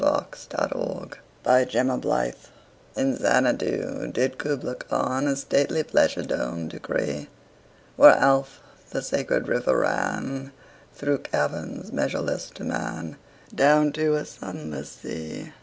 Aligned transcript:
Kubla 0.01 0.25
Khan 1.43 1.91
IN 2.95 3.17
Xanadu 3.19 4.07
did 4.11 4.39
Kubla 4.39 4.73
Khan 4.73 5.27
A 5.27 5.35
stately 5.35 5.83
pleasure 5.83 6.23
dome 6.23 6.67
decree: 6.69 7.27
Where 7.97 8.09
Alph, 8.09 8.61
the 8.89 9.03
sacred 9.03 9.47
river, 9.47 9.77
ran 9.77 10.53
Through 10.95 11.19
caverns 11.19 11.91
measureless 11.91 12.49
to 12.55 12.63
man 12.63 13.17
Down 13.53 13.91
to 13.91 14.15
a 14.15 14.25
sunless 14.25 14.89
sea. 14.89 15.53